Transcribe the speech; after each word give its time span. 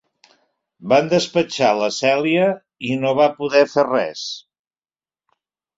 Van 0.93 1.11
despatxar 1.11 1.69
la 1.81 1.89
Cèlia 1.99 2.49
i 2.91 2.99
no 3.05 3.15
va 3.21 3.31
poder 3.39 3.65
fer 3.77 3.89
res. 3.93 4.27